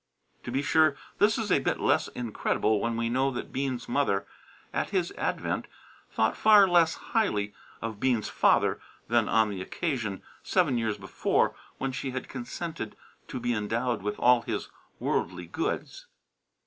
To 0.45 0.51
be 0.51 0.63
sure, 0.63 0.95
this 1.19 1.37
is 1.37 1.51
a 1.51 1.59
bit 1.59 1.79
less 1.79 2.07
incredible 2.07 2.79
when 2.81 2.97
we 2.97 3.07
know 3.07 3.29
that 3.29 3.53
Bean's 3.53 3.87
mother, 3.87 4.25
at 4.73 4.89
his 4.89 5.11
advent, 5.11 5.67
thought 6.11 6.35
far 6.35 6.67
less 6.67 6.95
highly 6.95 7.53
of 7.83 7.99
Bean's 7.99 8.27
father 8.27 8.81
than 9.09 9.29
on 9.29 9.51
the 9.51 9.61
occasion, 9.61 10.23
seven 10.41 10.79
years 10.79 10.97
before, 10.97 11.53
when 11.77 11.91
she 11.91 12.09
had 12.09 12.27
consented 12.27 12.95
to 13.27 13.39
be 13.39 13.53
endowed 13.53 14.01
with 14.01 14.17
all 14.17 14.41
his 14.41 14.69
worldly 14.99 15.45
goods. 15.45 16.07